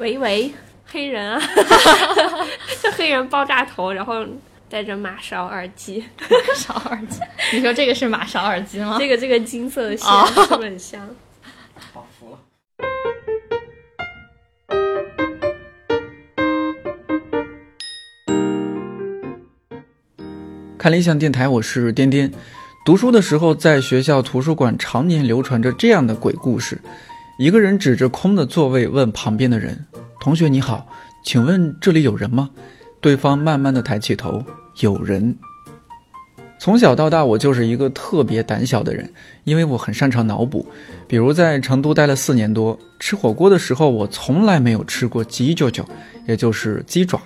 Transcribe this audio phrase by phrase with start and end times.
[0.00, 0.50] 喂喂，
[0.86, 1.38] 黑人啊，
[2.82, 4.24] 就黑人爆炸头，然后
[4.66, 7.20] 戴着马勺耳机，马勺耳机。
[7.52, 8.96] 你说这个是马勺耳机吗？
[8.98, 11.06] 这个这个金色的线是不是很像？
[11.92, 12.38] 好服了。
[20.78, 22.32] 看理想电台，我是颠颠。
[22.86, 26.80] 读书的时候，在学校图书馆常年流传着这样的鬼故事：
[27.38, 29.86] 一个人指着空的座位问旁边的人
[30.20, 30.86] ：“同学你好，
[31.24, 32.50] 请问这里有人吗？”
[33.00, 34.44] 对方慢慢的抬起头
[34.80, 35.34] ：“有人。”
[36.60, 39.10] 从小到大，我就是一个特别胆小的人，
[39.44, 40.66] 因为我很擅长脑补。
[41.08, 45.82] 比如在成都待了四年多，吃火锅的时候，我从来没有吃过鸡脚脚，
[46.28, 47.18] 也就是鸡爪，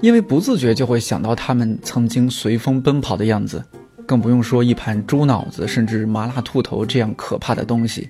[0.00, 3.62] 因为不自觉就会想到他们曾经随风奔跑的样子，
[4.06, 8.08] 更不用说一盘猪脑子，甚至麻辣兔头这样可怕的东西。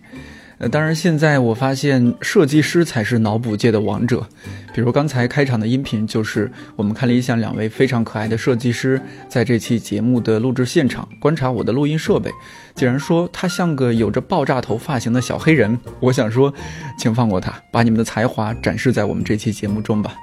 [0.71, 4.25] 当然，现在我发现设计师才是脑补界的王者。
[4.73, 12.31] 比如刚才开场的音频，就是我们看理想两位非常可爱的设计师在这期节目的录制现场观察我的录音设备，
[12.77, 15.77] 竟然说他像个有着爆炸头发型的小黑人。
[15.99, 16.55] 我想说，
[16.97, 20.15] 请放过他，把你们的才华展示在我们这期节目中吧。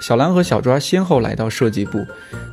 [0.00, 2.04] 小兰和小抓先后来到设计部，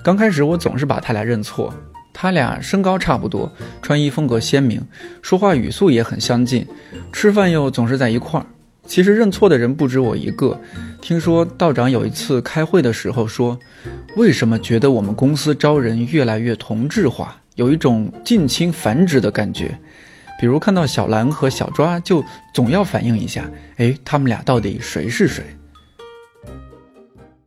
[0.03, 1.73] 刚开始我总是把他俩认错。
[2.13, 4.81] 他俩身高差不多，穿衣风格鲜明，
[5.21, 6.65] 说话语速也很相近，
[7.11, 8.45] 吃饭又总是在一块儿。
[8.85, 10.59] 其实认错的人不止我一个。
[11.01, 13.57] 听说道长有一次开会的时候说
[14.15, 19.77] ：“为什么觉得我们公司招人越来越同质化，有一种近亲繁殖的感觉？
[20.39, 25.43] 比如看到小兰和小抓，就总要反映一下，哎，他们俩到底谁是谁？”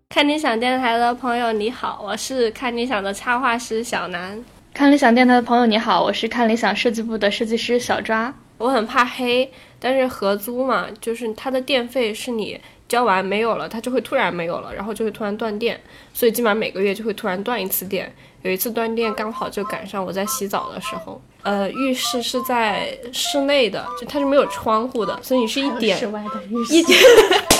[0.09, 4.43] 看理想电台的朋友你好，我是看理想的插画师小南。
[4.77, 8.31] 看理想电台的朋友你好，我是看理想设计部的设计师小抓。
[8.59, 15.81] 我很怕黑，但是合租嘛，就是它的电费是你交完没有了，它就会突然没有了，然后就会突然断电，
[16.13, 18.15] 所以基本上每个月就会突然断一次电。
[18.43, 27.01] 有一次断电刚好就赶上我在洗澡的时候，呃，浴室是在室内的，就它是没有窗户的，所以你是一点室外的浴室一点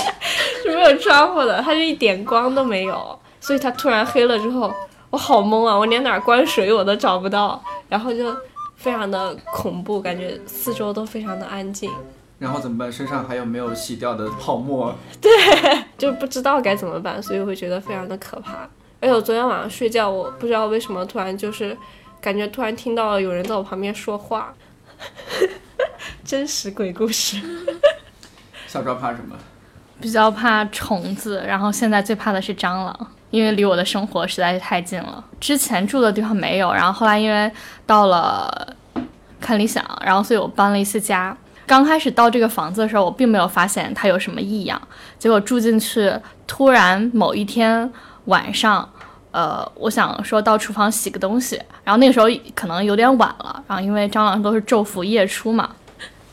[0.61, 4.71] 是没有窗户的，它就一点光都没有，所以它突然黑了之后。
[5.09, 5.77] 我好懵啊！
[5.77, 8.35] 我连哪儿关水我都找不到，然后就
[8.75, 11.89] 非常的恐怖，感觉四周都非常的安静。
[12.39, 12.91] 然后怎么办？
[12.91, 14.93] 身上还有没有洗掉的泡沫？
[15.21, 15.31] 对，
[15.97, 18.69] 就不知道该怎么办，所以会觉得非常的可怕。
[18.99, 21.75] 而且我昨天晚上睡觉，我不知道为什么突然就是
[22.19, 24.53] 感觉突然听到了有人在我旁边说话，
[26.25, 27.39] 真实鬼故事。
[28.67, 29.35] 小赵怕什么？
[29.99, 33.11] 比较怕虫子，然后现在最怕的是蟑螂。
[33.29, 37.51] 因为离我的生活实在是太近了，之前住的地方没有，然后后来因为
[37.85, 38.75] 到了
[39.39, 41.35] 看理想，然后所以我搬了一次家。
[41.65, 44.81] 刚开始到这个房子的时候，我并没有发现它有什么异样，
[45.19, 46.09] 结果住进去，
[46.47, 47.91] 突然某一天
[48.25, 48.89] 晚上，
[49.31, 55.69] 呃，我想说到厨房洗个东西，然后那个时候可能有点晚了，然后因为蟑螂都是昼伏夜出嘛，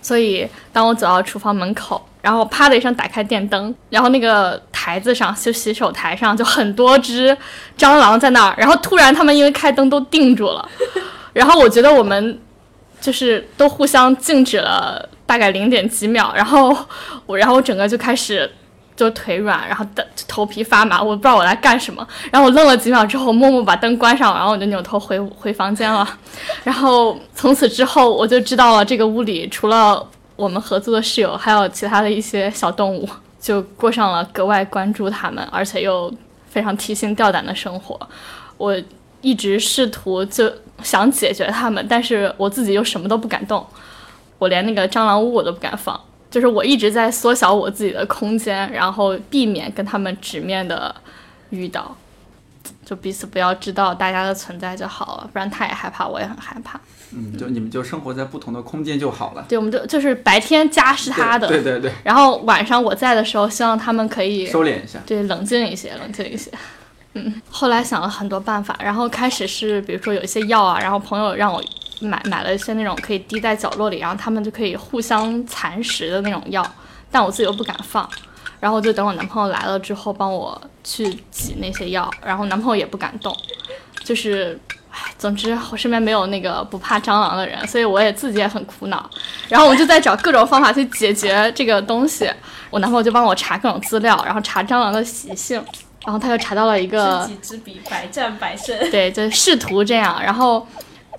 [0.04, 2.00] 所以当我走到厨房门口。
[2.24, 7.36] 然后啪的一声打开电灯，然后那个台子上就洗手台上就很多只
[7.76, 10.66] 蟑螂在那儿，然后突然他们因为开灯都定住了，
[11.34, 12.40] 然后我觉得我们
[12.98, 16.74] 就是都互相静止了大概零点几秒，然后
[17.26, 18.50] 我然后我整个就开始
[18.96, 26.08] 就腿软，然后的头皮发麻，我不知道我在干什么，然后我愣了几秒之后默默把灯关上，然后我就扭头回回房间了，
[26.64, 30.06] 然后从此之后我就知道了这个屋里除了。
[30.36, 33.08] 我们合租的室友还有其他的一些小动物，
[33.40, 36.12] 就过上了格外关注他们，而且又
[36.48, 37.96] 非常提心吊胆的生活。
[38.56, 38.76] 我
[39.20, 40.52] 一直试图就
[40.82, 43.64] 想解决他们，但是我自己又什么都不敢动，
[44.40, 46.00] 我连那个蟑螂屋我都不敢放，
[46.34, 50.92] 就是我一直在缩小我自己的空间，然后避免跟他们直面的
[51.50, 51.96] 遇到，
[52.84, 56.80] 就彼此不要知道大家的存在就好了，不然他也害怕，我也很害怕。
[57.12, 59.44] 嗯，就你们就生活在不同的空间就好了。
[59.48, 61.92] 对，我们就就是白天家是他的，对对对。
[62.02, 66.50] 然后晚上我在的时候，希望他们可以收敛一下，对，冷静一些，冷静一些。
[67.12, 71.62] 嗯，后来想了很多办法，然后开始是比如说有一些药啊，然后朋友让我
[72.00, 76.64] 买买了一些那种可以滴在角落里，然后他们就可以互相蚕食的那种药，
[77.10, 78.08] 但我自己又不敢放，
[78.60, 83.36] 然后就等我男朋友来了之后帮我去挤那些药，然后男朋友也不敢动，
[84.02, 84.58] 就是。
[85.18, 89.10] 总之，我身边没有那个不怕蟑螂的人，所以我也自己也很苦恼。
[89.48, 92.30] 然后我就在找各种方法去解决这个东西。
[92.70, 95.60] 我男朋友就帮我查各种资料，然后查蟑螂的习性，
[96.04, 98.78] 然后他就查到了一个知己知彼，百战百胜。
[98.92, 100.64] 对，就试图这样，然后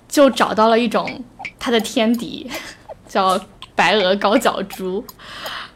[0.08, 1.22] 就找到了一种
[1.58, 2.50] 它的天敌，
[3.08, 3.38] 叫
[3.74, 5.04] 白额高脚蛛。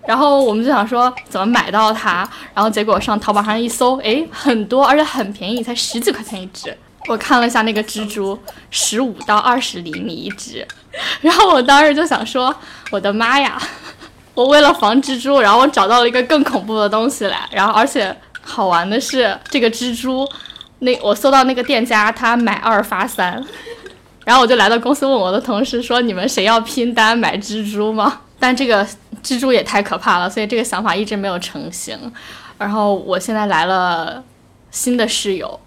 [0.07, 6.77] 然后我们就想说怎么买到它，然后结果上淘宝上一搜，哎，很多，而且很便宜，才十几块钱一只。
[7.07, 8.39] 我看了一下那个蜘蛛，
[8.71, 10.67] 十五到二十厘米一只，
[11.21, 12.55] 然后我当时就想说，
[12.91, 13.61] 我的妈呀！
[14.35, 20.27] 我为了防蜘蛛，然后我找到了一个更恐怖的东西来，然后而且好玩的是，这个蜘蛛，
[20.81, 23.45] 那我搜到那个店家，他买二发三，
[24.31, 28.21] 然后我就来到公司问我的同事说，你们谁要拼单买蜘蛛吗？
[28.39, 28.87] 但这个
[29.25, 31.99] 蜘蛛也太可怕了，所以这个想法一直没有成型。
[32.57, 34.23] 然后我现在来了
[34.71, 35.59] 新的室友。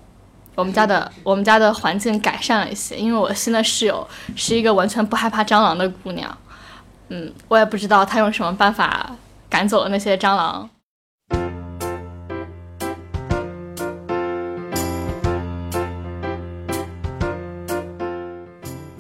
[0.55, 6.37] 我们家的我们家的环境改善了一些，因为我新的室友是一个完全不害怕蟑螂的姑娘。
[7.09, 9.11] 嗯，我也不知道她用什么办法
[9.49, 10.69] 赶走了那些蟑螂。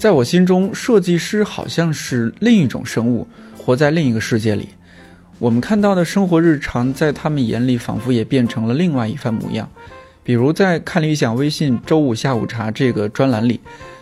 [0.03, 3.25] 在我心中，设计师好像是另一种生物，
[3.57, 4.67] 活在另一个世界里。
[5.39, 9.69] 我们看到的生活日常，在他们眼里仿佛也变成了另外一番模样。
[10.21, 13.61] 比如在看理想微信周五下午茶这个专栏里，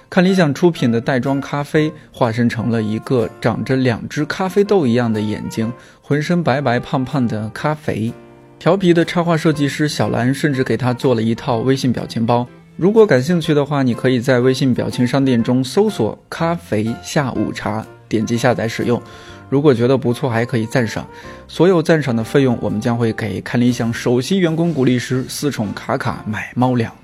[0.10, 5.72] 看理想出品的袋装咖啡化身成了一个长着两只咖啡豆一样的眼睛、
[6.02, 8.12] 浑身白白胖胖的咖啡。
[8.58, 12.48] 调皮的插画设计师小兰甚至给他做了一套微信表情包。
[12.78, 19.00] 如果感兴趣的话，你可以在微信表情商店中搜索“咖啡下午茶”，点击下载使用。
[19.50, 21.06] 如果觉得不错，还可以赞赏。
[21.48, 26.96] 所有赞赏的费用，我们将会给看理想首席员工鼓励师四宠卡卡买猫粮。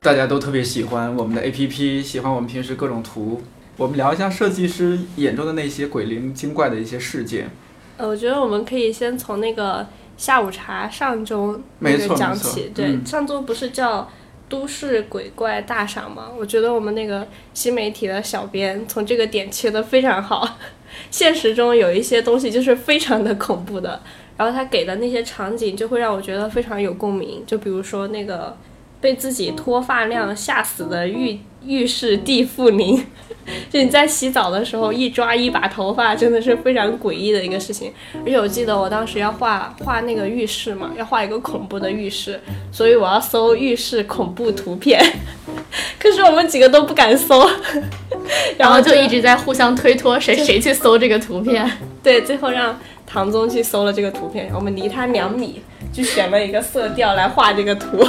[0.00, 3.42] 大家都特别喜欢我们的 APP，喜欢我们平时各种图。
[3.76, 7.50] 我们聊一下设计师眼中的那些鬼灵精怪的一些事件。
[7.96, 9.86] 呃，我觉得我们可以先从那个
[10.16, 12.70] 下午茶上周那个讲起。
[12.72, 14.08] 对，上周不是叫
[14.52, 16.30] 都市鬼怪大赏嘛？
[16.38, 20.58] 我觉得我们那个新媒体的小编从这个点切的非常好。
[21.10, 24.02] 现实中有一些东西就是非常的恐怖的，
[24.36, 27.42] 然后他给的那些场景就会让我觉得非常有共鸣。
[27.46, 28.54] 就比如说那个
[29.02, 33.04] 被自己脱发量吓死的浴浴室地缚灵，
[33.68, 37.92] 就你在洗澡的时候一抓一把头发，真的是非常诡异的一个事情。
[38.24, 42.40] 而且我记得我当时要画画那个浴室嘛，要画一个恐怖的浴室，
[42.70, 45.04] 所以我要搜浴室恐怖图片，
[45.98, 47.44] 可是我们几个都不敢搜。
[48.56, 51.68] 然后就一直在互相推脱，谁谁去搜这个图片？
[52.02, 55.60] 对，最后让唐宗去搜了这个图片，我们离他两米，
[55.92, 58.06] 就选了一个色调来画这个图。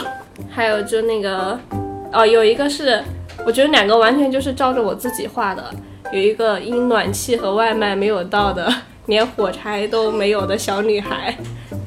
[0.49, 1.59] 还有就那个，
[2.11, 3.03] 哦，有一个是，
[3.45, 5.63] 我觉得两个完全就是照着我自己画的。
[6.11, 8.71] 有一个因暖气和外卖没有到的，
[9.07, 11.35] 连火柴都没有的小女孩，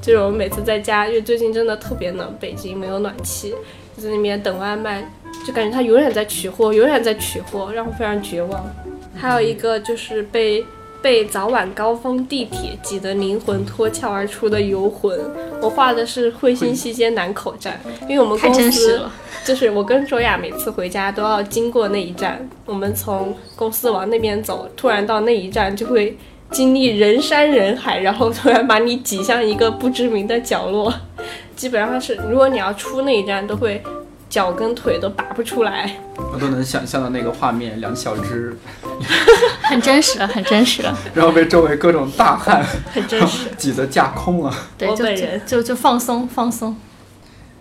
[0.02, 3.54] 就是我每次在家，因为最近真的特别冷，北京没有暖气，
[3.96, 5.08] 就在那边等外卖。
[5.46, 8.64] 就感觉她永远在取货，永远在取货，让我非常绝望。
[9.14, 10.64] 还有一个就是被
[11.06, 15.16] 被早晚高峰地铁挤得灵魂脱壳而出的游魂。
[15.62, 19.00] 我画的是惠新西街南口站，因为我们公司
[19.44, 22.48] 就是我跟周雅每次回家都要经过那一站。
[22.64, 26.18] 我们从公司往那边走，突然到那一站就会
[26.50, 30.92] 经历人山人海，然后突然把你挤向一个不知名的角落。
[31.54, 33.80] 基本上是，如果你要出那一站，都会。
[34.28, 35.96] 脚跟腿都拔不出来，
[36.32, 38.56] 我都能想象到那个画面，两小只，
[39.62, 40.82] 很真实，很真实。
[41.14, 44.52] 然后被周围各种大汉， 很真实，挤得架空了。
[44.76, 46.76] 对，就就就放松放松。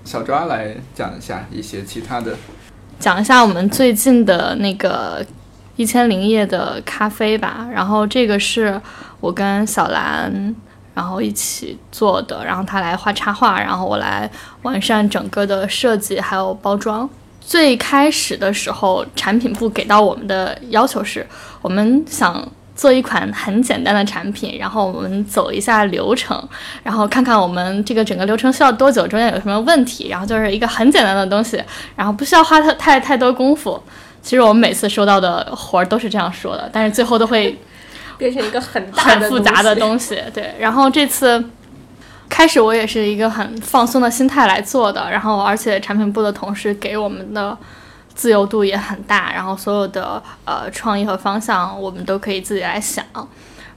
[0.03, 2.35] 小抓来讲一下一些其他的，
[2.99, 5.25] 讲一下我们最近的那个
[5.75, 7.67] 一千零夜的咖啡吧。
[7.71, 8.81] 然后这个是
[9.19, 10.55] 我跟小兰。
[10.95, 14.27] 然后一起做的，然后他来画插画，然后我来
[14.63, 17.07] 完善整个的设计还有包装。
[17.41, 21.27] 最开始的时候，产品部给到我们的要求是，
[21.61, 22.43] 我们想
[22.75, 26.41] 做一款很简单的产品，然后我们走一下流程，
[26.81, 31.61] 然后看看我们这个整个流程需要多久，中间有什么问题，然后就是一个很简单的东西，
[31.95, 33.79] 然后不需要花太太太多功夫。
[34.23, 37.55] 其实我们每次收到的活儿都是这样说的，但是最后都会。
[38.19, 40.55] 变成一个很大很复杂的东西，对。
[40.59, 41.43] 然后这次
[42.29, 47.57] 开始我也是一个很放松的心态来做的，然后而且产品部的同事给我们的
[48.13, 53.05] 自由度也很大，然后所有的呃创意和方向我们都可以自己来想。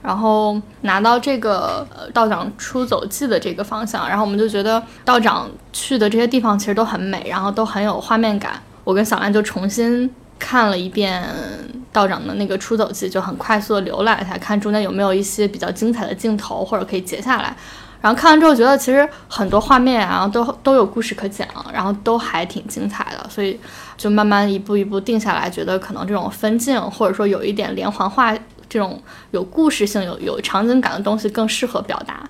[0.01, 8.53] 然后拿到这个呃道长出走记的这个方向，然后我们就觉得道长去的这些地方其实都很美，然后都很有画面感。
[8.83, 10.09] 我跟小安就重新。
[10.41, 11.21] 看了一遍
[11.91, 17.55] 道长的那个出走记，就很快速的浏览一下，看中间有没有一些比较精彩的镜头或者可以截下来。
[18.01, 23.59] 然后看完之后觉得其实很多画面啊都都有故事可讲，然后都还挺精彩的，所以
[23.97, 28.33] 就慢慢一步一步定下来，觉得可能这种分镜或者说有一点连环画
[28.69, 32.23] 这种有故事性、有有场景感的东西更适合表达。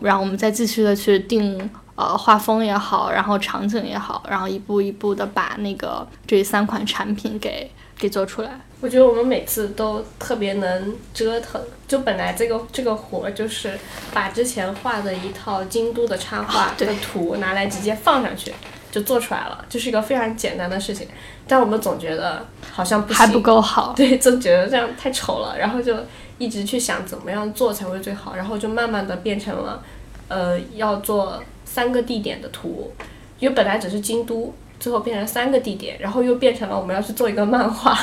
[0.00, 7.70] 然后我们再继续的去定呃画风也好，然后场景也好，然后一步一步的把那个这三款产品给
[8.02, 8.50] 给做出来。
[8.80, 11.62] 我觉得我们每次都特别能折腾。
[11.86, 13.78] 就本来这个这个活就是
[14.12, 18.52] 把之前画的一套京都的插画的图拿来直接放上去，
[18.90, 21.06] 就做出来了，就是一个非常简单的事情。
[21.46, 25.94] 但我们总觉得好像不还不够好，对，总觉得这样太丑了，然后就
[26.38, 29.80] 一直去想怎么样做才会最好，然后就慢慢的变成了，
[30.26, 32.92] 呃，要做三个地点的图，
[33.38, 37.96] 因为本来只是京都，最后变成三个地点，然后又变成了我们要去做一个漫画。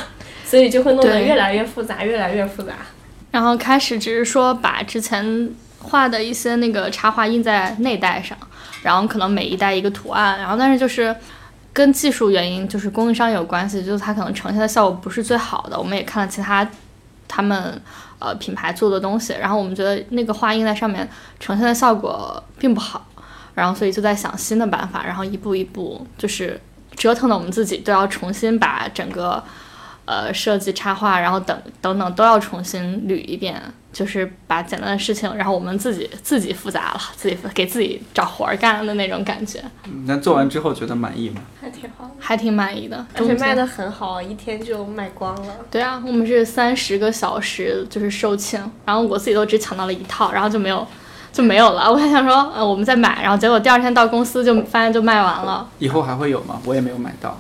[0.46, 2.74] 所以就会弄得越来越复杂，越来越复杂。
[3.30, 8.36] 然后开始只是说把之前画的一些那个插画印在内袋上，
[8.82, 11.16] 然后可能每一袋一个图案，然后但是就是
[11.72, 15.78] 跟技术原因，就是供应商有关系，就是它可能呈现的效果不是最好的。
[15.78, 16.68] 我们也看了其他
[17.28, 17.80] 他们
[18.18, 21.08] 呃品牌做的东西，然后我们觉得那个画印在上面
[21.40, 23.06] 呈现的效果并不好，
[23.54, 26.60] 然后所以就在想新的办法，然后一步一步就是
[27.00, 29.44] 折腾的我们自己都要重新把整个。
[30.12, 33.62] 呃，设计插画，然后等等等都要重新捋一遍，
[33.94, 39.64] 就是把简单的事情，然后我们自己自己复杂了，自己给自己找活儿干的那种感觉。
[40.08, 41.42] 那做完之后觉得满意吗？
[41.62, 45.58] 还挺好，还挺满意的，而且卖的很好，一天就卖光了。
[45.70, 50.88] 对啊，我们是三十个小时就是售罄，然后我自己都只抢到了一套，然后就没有
[51.32, 51.92] 就没有了。
[51.92, 55.68] 我还想说，呃，我们再买，然后结果第二天到公司就发现就卖完了。
[55.80, 56.60] 以后还会有吗？
[56.66, 57.38] 我也没有买到。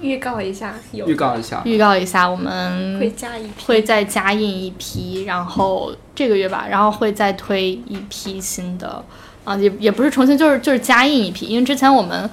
[0.00, 9.04] 预告一下，有预告一下，预告一下，我们会加一批，会再加印一批，然后这个月吧，然后会再推一批新的，
[9.44, 12.30] 啊，也也不是重新，就是就是加印一批，因为之前我们，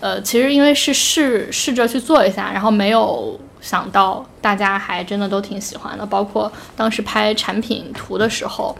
[0.00, 8.76] 呃，其实因为是试试着去做一下，然后没有想到大家还真的都挺喜欢的，包括当时拍产品图的时候，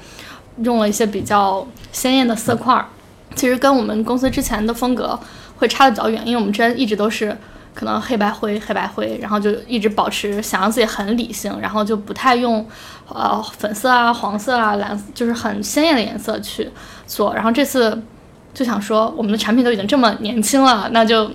[0.63, 2.85] 用了一些比较鲜艳的色块，
[3.35, 5.19] 其实跟我们公司之前的风格
[5.57, 7.37] 会差的比较远，因为我们之前一直都是。
[7.77, 12.67] 可能黑白灰，黑白灰，然后就一直保持想让自己很理性，然后就不太用，
[13.07, 16.71] 呃，粉色啊、黄色啊、蓝，就是很鲜艳的颜色去
[17.07, 17.35] 做。
[17.35, 18.03] 然后这次
[18.55, 21.31] 就想说，我们的产品都已经这么年轻了，那就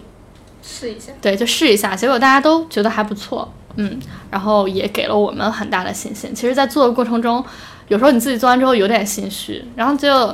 [0.64, 1.12] 试一下。
[1.22, 1.96] 对，就试一下。
[1.96, 4.00] 结果大家都觉得还不错，嗯，
[4.32, 6.34] 然后也给了我们很大的信心。
[6.34, 7.46] 其实，在做的过程中，
[7.92, 10.26] 有时候你自己做完之后有点心虚，然后就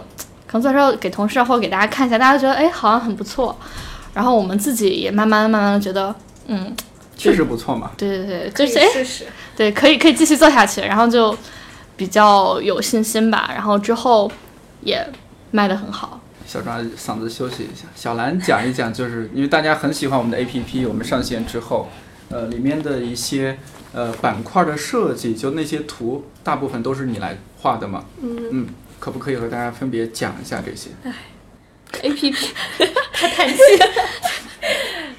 [0.46, 3.58] 可能做之后给同事或者给大家看一下，大家觉得哎，好像很不错。
[4.14, 6.14] 然后我们自己也慢慢慢慢的觉得，
[6.46, 6.72] 嗯，
[7.18, 7.94] 确实不错嘛。
[7.98, 11.36] 对对对，就是哎，对，可以可以继续做下去，然后就
[11.96, 13.50] 比较有信心吧。
[13.52, 14.32] 然后之后
[14.82, 15.04] 也
[15.50, 16.22] 卖的很好。
[16.46, 21.90] 小张嗓子休息一下，小兰讲一讲，就是因为大家很喜欢我们的 APP，我们上线之后，
[22.30, 23.58] 呃，里面的一些
[23.94, 28.06] 呃板块的设计，就那些图，大部分都是你来画的嘛。
[28.22, 28.68] 嗯嗯，
[29.00, 30.90] 可不可以和大家分别讲一下这些？
[31.04, 31.14] 哎
[32.02, 32.36] ，APP。
[33.20, 33.62] 他叹气，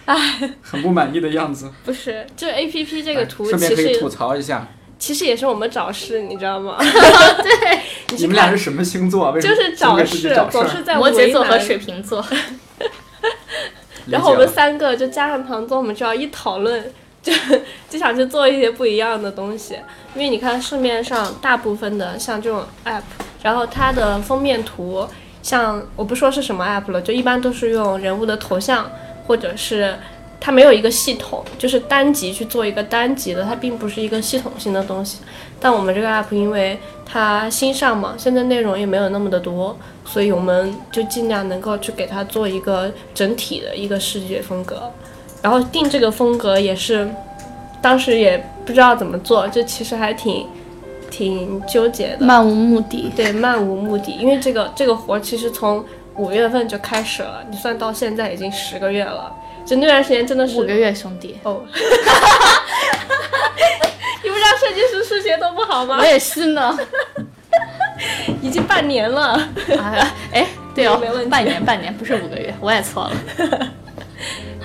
[0.05, 1.69] 哎， 很不满意的样子。
[1.85, 4.69] 不是，就 A P P 这个图，顺便可以吐槽一下。
[5.01, 6.77] 其实也是我们找事，你知道吗？
[6.79, 7.81] 对，
[8.17, 9.33] 你们俩是什么星座？
[9.33, 12.25] 为什么就是找事，总是在摩羯座和水瓶座。
[14.07, 16.93] 然后我们三个就加上唐总，我们就要一讨论，
[17.88, 19.75] 就想去做一些不一样的东西。
[20.14, 23.02] 因为你看市面上大部分的像这种 App，
[23.42, 25.06] 然后它的封面图。
[25.40, 28.90] 像我不说是什么 app 了，就一般都是用人物的头像，
[29.26, 29.97] 或者是
[30.38, 35.18] 它没有一个系统，就是单集去做一个单集的，它并不是一个系统性的东西。
[35.58, 44.92] 但我们这个 app 因为它新上嘛，现在内容也没有那么的多，所以我们就尽量能够去给它做一个整体的一个视觉风格。
[45.42, 47.09] 然后定这个风格也是，
[47.80, 50.47] 当时也不知道怎么做，就其实还挺。
[51.11, 55.83] 挺纠结的，漫无目的，对，漫无目的，因为这个这个活其实从
[56.16, 61.38] 五月份就开始了，你算到现在已经十个月了，就那段时间真的是五个月，兄弟。
[61.45, 61.62] 哦，
[64.23, 65.97] 你不知道设计师数学都不好吗？
[65.99, 66.78] 我也是呢，
[68.42, 69.40] 已经半年了，
[70.30, 73.12] 哎，对哦，没问题，半年半年不是五个月，我也错了，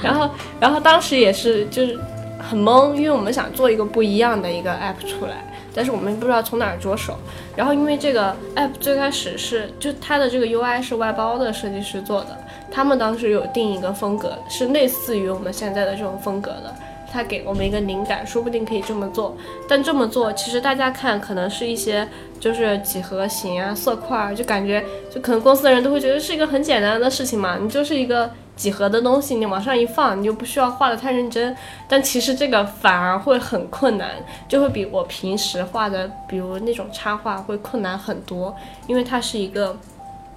[0.04, 0.30] 然后
[0.60, 1.98] 然后当时也是就是
[2.38, 5.50] 很懵，因为我们想做一个不一样的一个 app 出来。
[5.76, 7.18] 但是我们不知道从哪儿着手，
[7.56, 12.38] 然后因为这个 app 最开始是就它的这个 UI 是外包的设计师做的，
[12.72, 16.72] 他们当时有定一个风格，是类似于我们现在的这种风格的，
[17.12, 19.36] 他给我们一个灵感，说不定可以这么做。
[19.68, 22.08] 但这么做其实大家看可能是一些
[22.40, 31.56] 就是几何形啊、色块，就感觉就可能公司的人都会觉得是一个很简单的事情嘛，你就是一个几何的东西，你往上一放，你就不需要画的太认真。
[31.88, 34.12] 但其实这个反而会很困难，
[34.48, 38.56] 就会比我平时画的，比如那种插画会困难很多，
[38.88, 39.78] 因为它是一个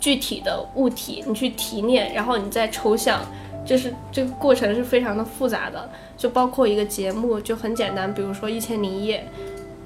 [0.01, 3.21] 具体的物体，你去提炼，然后你再抽象，
[3.65, 5.89] 就是这个过程是非常的复杂的。
[6.17, 9.19] 就包括一个节目就很简单，比如说《一千零一夜》。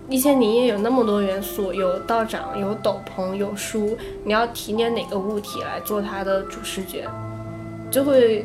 [0.09, 7.09] 一千零一夜有那么多元素，有道长，有斗篷，有书，你要提炼哪个物体来做它的主视觉，
[7.91, 8.45] 就会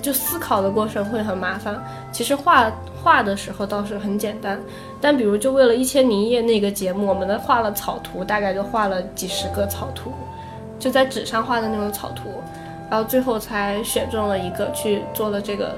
[0.00, 1.82] 就思考的过程会很麻烦。
[2.10, 2.70] 其实画
[3.02, 4.60] 画的时候倒是很简单，
[5.00, 10.12] 但比如就为了一千零一夜那个节目，我们的画了草图，大概就画了几十个草图，
[10.78, 12.42] 就在纸上画的那种草图，
[12.90, 15.74] 然后最后才选中了一个去做了这个。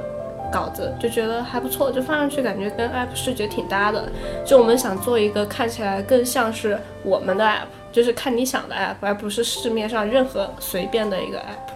[0.53, 4.09] 稿子就觉得还不错，就放上去感觉跟 app 视觉挺搭的。
[4.45, 11.74] 就我们想做一个看起来更像是我们的 app，就是看你想的 app，而不是市面上任何随便的一个 app。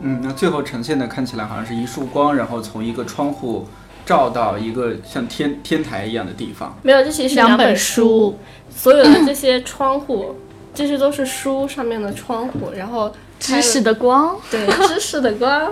[0.00, 3.66] 嗯，那最后呈现的看起来好像是一束光，然后从一个窗户
[4.04, 6.76] 照到一个像天天台一样的地方。
[6.82, 8.38] 没有，这其实是两本书，
[8.68, 10.36] 所有的这些窗户，
[10.74, 15.70] 这些都是书上面的窗户，然后知识的光，对，知识的光。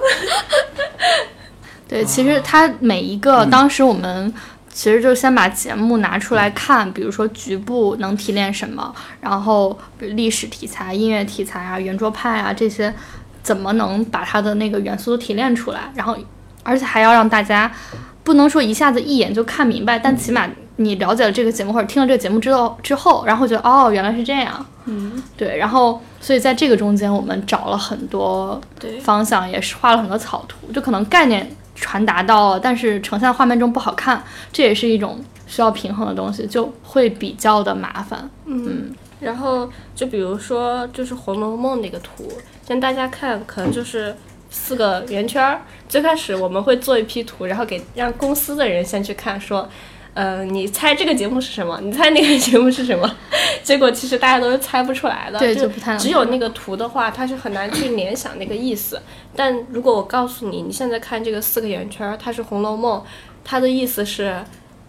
[1.86, 4.32] 对，其实它每一个，当时我们
[4.72, 12.92] 其实就先把节目拿出来看，比如说局部能提炼什么，然后历史题材、音乐题材啊、圆桌派啊这些，
[13.44, 15.92] 怎么能把它的那个元素都提炼出来？
[15.94, 16.16] 然后，
[16.64, 17.70] 而且还要让大家
[18.24, 28.60] 不能说一下子一眼就看明白，但起码你了解了这个节目或者听了这个节目之后之后，然后觉得哦原来是这样，嗯，对，然后所以在这个中间我们找了很多
[29.00, 31.48] 方向，也是画了很多草图，就可能概念。
[31.76, 34.22] 传达到了，但是呈现画面中不好看，
[34.52, 38.30] 这也是一种需要平衡的东西，就会比较的麻烦。
[38.44, 42.30] 嗯，然后就比如说，就是《红楼梦》那个图，
[42.66, 44.14] 像大家看可能就是
[44.50, 45.62] 四个圆圈儿。
[45.88, 49.68] 最开始我们会做一批图，然后给让公司的人先去看，说。
[50.16, 51.76] 呃，你猜这个节目是什么？
[51.82, 53.16] 你猜那个节目是什么？
[53.64, 55.40] 结果其实大家都是猜不出来的。
[55.40, 59.02] 对，就不太只有那个图的话，它是很难去联想那个意思。
[59.34, 63.00] 但如果我告诉你，你现在看这个四个圆圈，它是《红楼梦》，
[63.44, 64.40] 它的意思是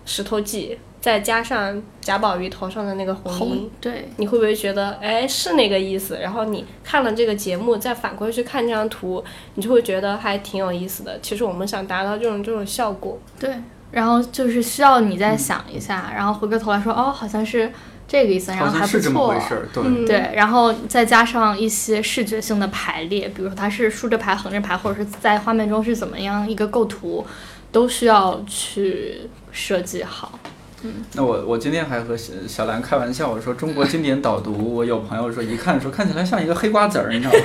[0.06, 3.70] 石头记，再加上贾宝玉头上的那个红缨。
[3.80, 6.18] 对，你会不会觉得，哎，是那个意思？
[6.20, 11.20] 然后你看了这个节目，再反过去看这张图，你就会觉得还挺有意思的。
[11.22, 13.20] 其实我们想达到这种这种效果。
[13.40, 13.54] 对。
[13.92, 17.72] 然后就是需要你再想一下，然后回过头来说，哦，好像是
[18.08, 19.36] 这个意思，然后还不错，
[19.72, 27.24] 对对，然后再加上一些视觉性的排列，比如说它是竖着排、横着排，或者是在画面中是怎么样一个构图，
[27.72, 30.40] 都需要去设计好。
[30.86, 37.40] 嗯，那我我今天还和小小兰开玩笑，我说中国经典导读，我有朋友说一看说看起来像一个黑瓜子儿，你知道吗？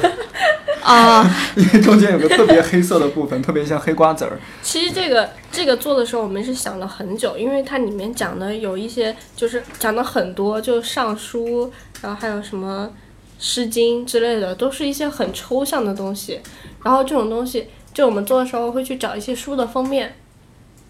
[0.82, 1.24] 啊，
[1.56, 4.38] 因 为中间有个特别黑色的部分，特别像黑瓜子儿。
[4.62, 11.72] 其实这个这个做的时候，我们是想了很久，因为它里面讲的有一些，就是讲的很多，就尚书，
[12.02, 12.90] 然后还有什么
[13.38, 16.40] 诗经之类的，都是一些很抽象的东西。
[16.82, 20.14] 然后这种东西，就我们做的时候会去找一些书的封面，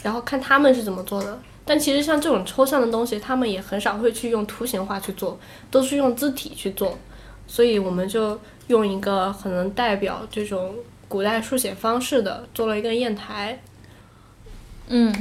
[0.02, 1.38] 然后看他们是怎么做的。
[1.64, 5.38] 但其实像这种抽象的东西，他们也很少会去用图形化去做，
[5.70, 6.98] 都是用字体去做。
[7.46, 8.38] 所以我们就。
[8.70, 10.72] 用一个很能代表这种
[11.08, 13.60] 古代书写方式的，做了一个砚台。
[14.86, 15.12] 嗯，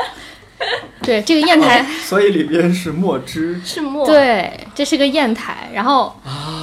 [1.00, 4.06] 对，这个砚台，所以里边是墨汁，是墨。
[4.06, 5.70] 对，这是个砚台。
[5.72, 6.53] 然后啊，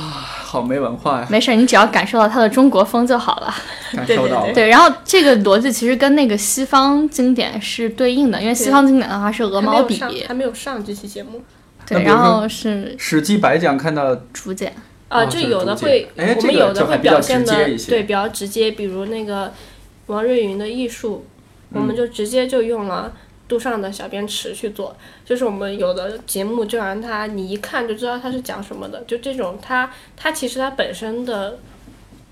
[0.51, 1.27] 好没文化呀。
[1.29, 3.55] 没事，你只要感受到它的中国风就好了。
[3.95, 11.41] 感受到对，然后这个逻辑其实跟那个西方经典是对应的，因为西方经典的话是鹅毛笔，还没有上这期节目。
[11.87, 14.75] 对，然后是《史记》白讲看到竹简。
[15.07, 17.53] 啊，就有的会，我们有的会表现的
[17.87, 19.53] 对比较直接，比如那个
[20.07, 21.25] 王瑞云的艺术，
[21.73, 23.11] 我们就直接就用了
[23.51, 31.59] 杜上的小便池去做，就是我们有的节目就让他你一看就知道他是讲什么的，就这种他他其实他本身的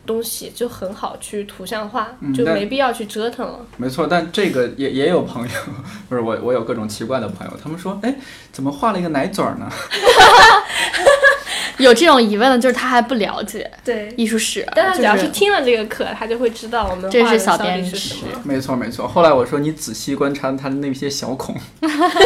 [0.05, 3.59] 东西就很好去图像化，就没必要去折腾了。
[3.75, 5.53] 没错，但这个也也有朋友，
[6.07, 8.15] 不是我我有各种奇怪的朋友，他们说，哎，
[8.53, 9.69] 怎么画了一个奶嘴儿呢？
[11.79, 18.15] 有这种疑问的，就是他还不了解对艺术史，但他只要是听了这个课，他就会知道我们这是小便池。
[18.43, 19.07] 没错没错。
[19.07, 21.55] 后来我说你仔细观察他的那些小孔，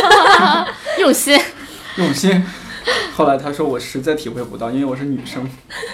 [1.00, 1.40] 用心
[1.98, 2.44] 用心。
[3.14, 5.48] 后来他说我实在体会不到，因为我是女生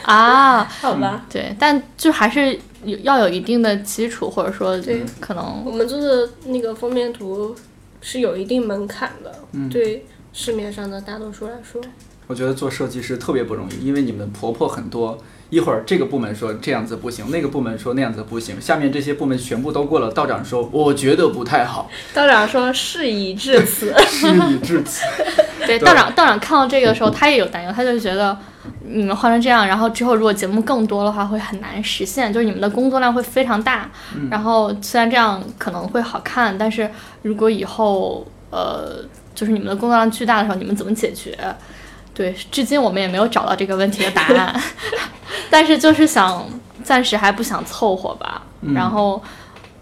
[0.04, 0.64] 啊。
[0.64, 7.56] 好吧，对，但就还是有要有一定的基础，或者说对，可能我们做的那个封面图
[8.02, 9.36] 是有一定门槛的，
[9.70, 11.82] 对市面上的大多数来说。
[12.30, 15.18] 我觉得做设计师特别不容易，因为你们婆婆很多，
[15.50, 25.04] 一会儿这个部门说这样子不行，那个部门说那样子不行，下面这些部门全部都过了，道长说我觉得不太好，道长说事已至此， 事已至此。
[25.66, 28.38] 对，道长道长看到这个的时候，他也有担忧，他就觉得
[28.86, 33.90] 你们换成这样，然后之后如果节目更多的话，会很难实现，就是你们的工作量会非常大。
[34.30, 36.92] 然后虽然这样可能会好看，但是
[37.24, 41.36] 如果以后呃，就是你们的工作量巨大的时候，你们怎么解决？
[42.20, 44.62] 对，至今我们也没有找到这个问题的答案，
[45.50, 46.46] 但是就是想
[46.84, 48.42] 暂时还不想凑合吧，
[48.76, 49.24] 然后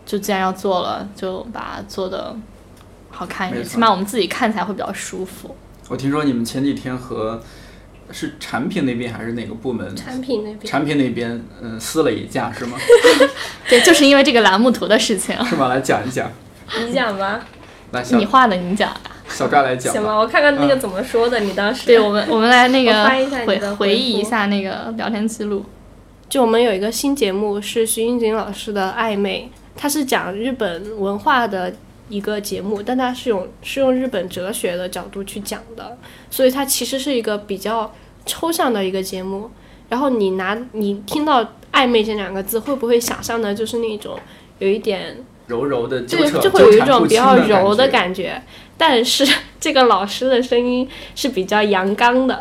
[0.06, 2.36] 就既然要做了，就把它做的
[3.10, 5.58] 好看一点，起码我们自己看起来会比较舒服。
[5.88, 7.42] 我听说你们前几天和
[8.12, 9.96] 是产品那边还是哪个部门？
[9.96, 12.78] 产品那边产品那边嗯撕了一架是吗？
[13.68, 15.70] 对，就是因为这个栏目图的事情，是吗？
[15.70, 16.32] 来讲一讲，
[16.86, 17.44] 你讲吧，
[17.94, 18.96] 来你画的，你讲。
[19.30, 19.94] 小扎来讲。
[19.94, 20.18] 行吗？
[20.18, 25.66] 我看看那个怎么说的，你当时对我们，我们来那个翻一下你回的回忆一下那个聊天记录。
[26.30, 31.74] 就我们有一个新节目是徐云锦老师的《暧昧》，它是讲日本文化的
[32.10, 35.98] 一个节目，但它是用是用日本哲学的角度去讲的，
[36.30, 37.94] 所以它其实是一个比较
[38.26, 39.50] 抽象的一个节目。
[39.90, 44.20] 然后你拿你听到“暧昧”这两个字，会不会想象的就是那种
[44.60, 45.16] 有一点
[45.48, 47.92] 柔柔的纠就扯，就会有一种比较柔的觉。
[47.94, 48.44] 感觉，
[48.78, 49.28] 但是
[49.60, 52.40] 这个老师的声音是比较阳刚的，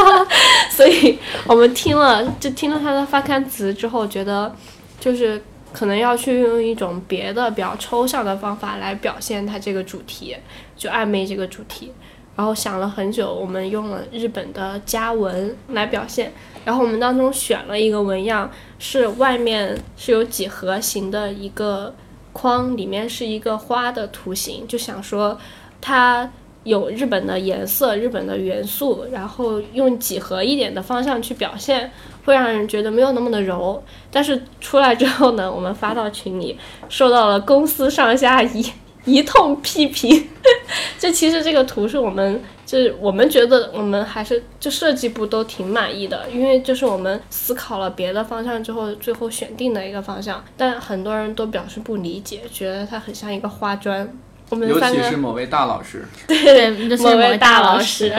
[0.70, 4.54] 所以我们听了就听了他的发刊词之后，觉得
[5.00, 10.36] 就是可能要去用一种别的比较抽象的方法来表现他这个主题，
[10.76, 11.92] 就暧昧这个主题。
[12.36, 16.32] 然后想了很久，我们用了日本的家文来表现。
[16.64, 21.94] 然后我们当中选了一个纹样，是外面是有几何形的一个
[22.32, 25.38] 框，里面是一个花的图形，就想说
[25.86, 26.26] 它
[26.62, 31.92] 有日本的颜色、日本的元素，然后用几何一点的方向去表现，
[32.24, 33.84] 会让人觉得没有那么的柔。
[34.10, 38.64] 但是出来之后呢，我们发到群里，受到了公司上下一
[39.04, 40.26] 一通批评。
[40.98, 50.42] 就其实这个图是我们，就是我们觉得我们还是就设计部都挺满意的，因为就是我们思考了别的方向之后，最后选定的一个方向。
[50.56, 54.10] 但很多人都表示不理解，觉得它很像一个花砖。
[54.54, 58.12] 我们尤其是某位大老师， 对，就是某位位大老老师。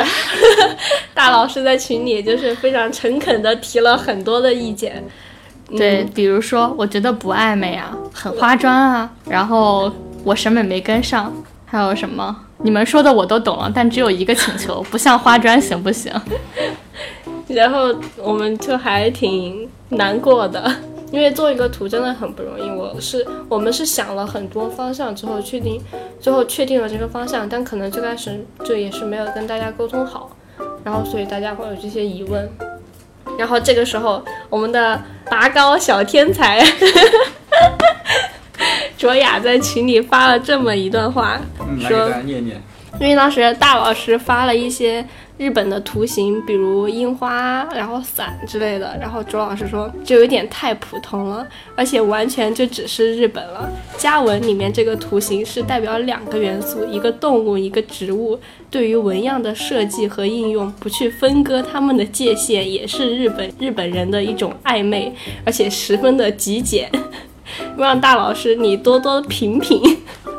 [1.16, 5.02] 大老师在群里就是非常诚恳的提了很多的意见。
[5.78, 9.90] 对，比如说，我觉得不暧昧啊，很花砖啊，然后
[10.26, 11.34] 我审美没跟上，
[11.66, 12.36] 还有什么？
[12.58, 16.12] 你们说的我都懂了，但只有一个请求，不像花砖行不行？
[17.48, 20.70] 然后我们就还挺难过的，
[21.12, 22.70] 因为做一个图真的很不容易。
[22.96, 25.82] 我是我们是想了很多方向之后确定，
[26.22, 30.32] 最后确定了这个方向，但可能最开始就也是没有跟大家沟通好，
[30.84, 32.50] 然后所以大家会有这些疑问。
[33.38, 36.66] 然后这个时候，我们的拔高小天才
[38.98, 42.62] 卓雅在群里发了这么一段话，嗯，说念念。
[43.02, 45.06] 因为当时大老师发了一些
[45.38, 51.46] 日本的图形，比如樱花，然后伞之类的，然后周老师说就有点太普通了，
[51.76, 53.70] 而且完全就只是日本了。
[53.98, 58.40] 家文里面这个图形是代表两个元素，一个动物，一个植物。
[58.72, 65.14] 对于纹样的设计和应用，不去分割它们的界限，也是日本 日本人的一种暧昧，
[65.46, 66.90] 而且十分的极简。
[67.78, 69.82] 让大老师你多多品品，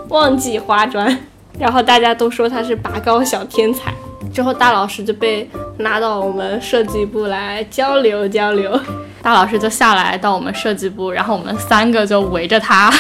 [0.09, 1.19] 忘记花砖。
[1.59, 3.95] 然后大家都说他是拔高小天才。
[4.33, 8.79] 之后大老师就被拉到我们设计部来交流交流。
[9.23, 12.93] 大老师就下来到我们设计部，然后我们三个就围着他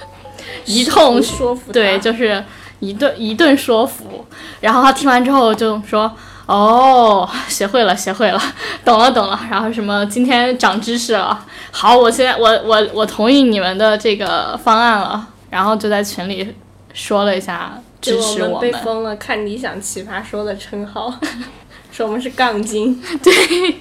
[0.66, 2.44] 一通说服对，就是
[2.80, 4.26] 一顿一顿说服。
[4.60, 6.12] 然后他听完之后就说
[6.46, 8.40] ：“哦，学会了，学会了，
[8.84, 11.42] 懂了，懂了。”然后什么今天长知识了。
[11.70, 15.28] 好，我现在我我我同意你们的这个方案了。
[15.48, 16.54] 然后就在群里
[16.94, 18.60] 说了一下支就我们持我们。
[18.60, 21.18] 被封了看理想奇葩说的称号，
[21.90, 23.00] 说我们是杠精。
[23.22, 23.76] 对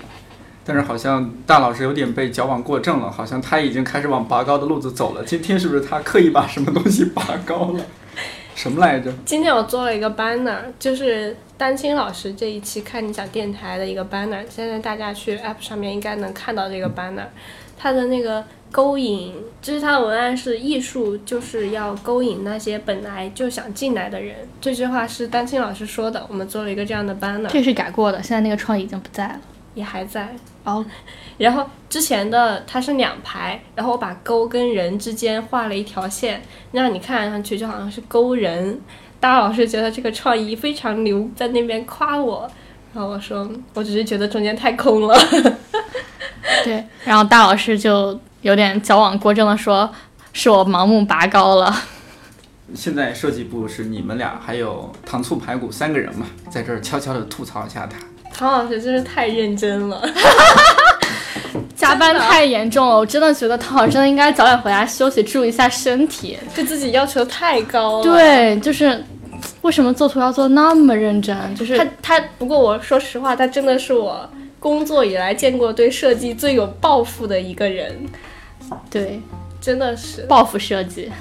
[0.63, 5.23] 但是好像大老师有点被矫枉过正了，好像他已经开始往拔高的路子走了。
[5.25, 7.83] 今天是不是他刻意把什么东西拔高了？
[8.53, 9.11] 什么来着？
[9.25, 14.43] 今天我做了一个 banner，就是丹青老师这一期看理想电台的一个 banner。
[14.47, 17.25] 现在大家去 app 上面应该能看到这个 banner，
[17.81, 24.35] 它的那个勾引，就是它的文案是艺术就是要勾引那些本来就想进来的人。
[24.61, 29.39] 这句话是丹青老师说的，我们做了一个这样的 banner，这是改过的，现在那个创意已经不在了。
[29.73, 30.35] 也还在。
[30.63, 30.85] 哦，
[31.39, 36.41] 然后之前的它是两排，然后我把勾跟人之间画了一条线，
[36.71, 38.79] 让你看上去就好像是勾人。
[39.19, 42.49] 大老师觉得这个创意非常牛，在那边夸我，
[42.93, 45.17] 然后我说，我只是觉得中间太空了。
[46.63, 49.89] 对，然后大老师就有点矫枉过正的说，
[50.33, 51.75] 是我盲目拔高了。
[52.73, 57.97] 现在设计部是你们俩还有糖醋排骨三个人嘛，在这儿悄悄的吐槽一下他。
[58.33, 60.01] 唐老师真是太认真了，
[61.75, 66.39] 加班太严重了，我真的觉得唐老师真的应该早点回家休息，注意一下身体。
[66.55, 68.03] 对自己要求太高了。
[68.03, 69.03] 对，就是
[69.63, 71.35] 为什么做图要做那么认真？
[71.55, 74.27] 就是他他，不过我说实话，他真的是我
[74.61, 77.97] 工作以来见过对设计最有抱负的一个人，
[78.91, 79.19] 对
[79.59, 80.21] 真的是。
[80.27, 81.11] 报复设计。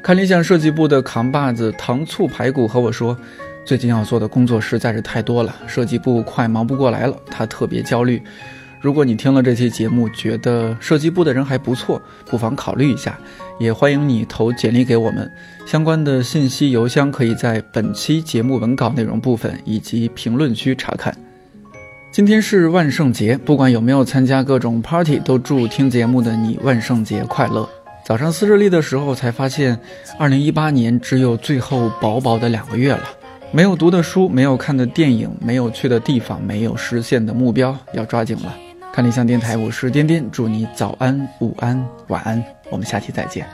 [0.00, 3.18] 看理想设计部的扛把子糖醋排骨和我说，
[3.64, 8.22] 最近要做的工作实在是太多了，设计部快忙不过来了，他特别焦虑。
[8.84, 13.18] 如果你听了这期节目，觉得设计部的人还不错，不妨考虑一下，
[13.58, 15.32] 也欢迎你投简历给我们。
[15.64, 21.16] 相关的信息邮箱可以在本期节目文稿内容部分以及评论区查看。
[22.12, 27.66] 今天是万圣节，不管有没有参加各种 party，都祝听节目的你万圣节快乐。
[28.04, 29.80] 早上撕日历的时候才发现，
[30.18, 33.04] 二零一八年只有最后薄薄的两个月了。
[33.50, 38.54] 没有读的书，没有看的电影，没有去的地方，没有实现的目标，要抓紧了。
[38.94, 43.44] 看理想电台，我是颠颠，祝你早安、午安、晚安，我们下期再见。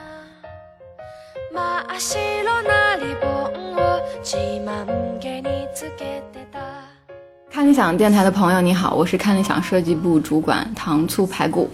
[7.51, 11.67] 看理想电台的朋友，你好，我是看理想设计部主管糖醋排骨。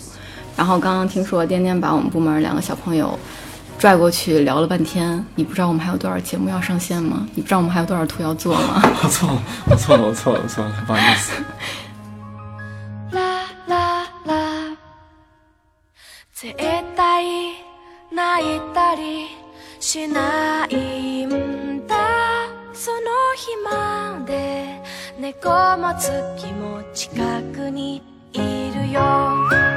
[0.56, 3.19] 然后刚刚听说颠颠把我们部门两个小朋友
[3.77, 7.27] 拽过去聊了半天，你不知道我们还有多少节目要上线吗？
[7.36, 8.82] 你不知道我们还有多少图要做吗？
[9.03, 11.34] 我错了，我错了，我错了，我错了，不好意思。
[16.39, 16.56] 絶
[16.95, 17.26] 対
[18.13, 19.26] 泣いたり
[19.80, 21.95] しないんだ。
[22.76, 23.00] その
[23.36, 24.80] 日まで
[25.19, 29.77] 猫も月も近くにいるよ。